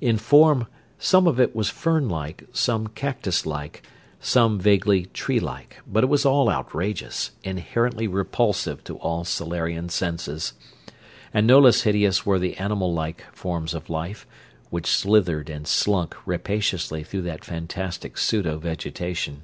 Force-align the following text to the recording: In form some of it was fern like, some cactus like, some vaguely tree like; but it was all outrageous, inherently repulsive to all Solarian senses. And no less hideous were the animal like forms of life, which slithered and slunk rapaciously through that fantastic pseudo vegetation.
In 0.00 0.16
form 0.18 0.66
some 0.98 1.28
of 1.28 1.38
it 1.38 1.54
was 1.54 1.70
fern 1.70 2.08
like, 2.08 2.42
some 2.52 2.88
cactus 2.88 3.46
like, 3.46 3.84
some 4.18 4.58
vaguely 4.58 5.06
tree 5.06 5.38
like; 5.38 5.76
but 5.86 6.02
it 6.02 6.08
was 6.08 6.26
all 6.26 6.50
outrageous, 6.50 7.30
inherently 7.44 8.08
repulsive 8.08 8.82
to 8.82 8.96
all 8.96 9.22
Solarian 9.22 9.88
senses. 9.88 10.54
And 11.32 11.46
no 11.46 11.60
less 11.60 11.82
hideous 11.82 12.26
were 12.26 12.40
the 12.40 12.56
animal 12.56 12.92
like 12.92 13.24
forms 13.32 13.72
of 13.72 13.88
life, 13.88 14.26
which 14.70 14.88
slithered 14.88 15.48
and 15.48 15.64
slunk 15.68 16.16
rapaciously 16.26 17.04
through 17.04 17.22
that 17.22 17.44
fantastic 17.44 18.18
pseudo 18.18 18.58
vegetation. 18.58 19.42